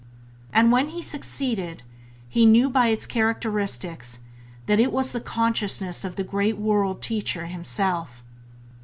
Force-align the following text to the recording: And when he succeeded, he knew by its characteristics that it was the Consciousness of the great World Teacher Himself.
And 0.51 0.71
when 0.71 0.87
he 0.87 1.03
succeeded, 1.03 1.83
he 2.27 2.47
knew 2.47 2.71
by 2.71 2.87
its 2.87 3.05
characteristics 3.05 4.21
that 4.65 4.79
it 4.79 4.91
was 4.91 5.11
the 5.11 5.21
Consciousness 5.21 6.03
of 6.03 6.15
the 6.15 6.23
great 6.23 6.57
World 6.57 7.03
Teacher 7.03 7.45
Himself. 7.45 8.23